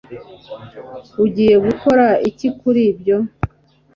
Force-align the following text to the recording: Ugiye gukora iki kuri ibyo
Ugiye 1.23 1.55
gukora 1.67 2.05
iki 2.29 2.47
kuri 2.59 2.81
ibyo 2.91 3.17